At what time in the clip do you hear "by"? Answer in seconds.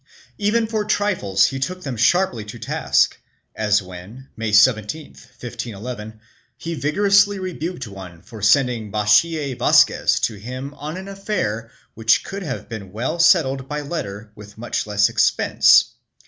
13.69-13.81